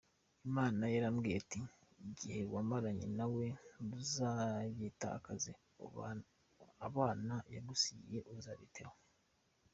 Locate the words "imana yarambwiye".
0.47-1.37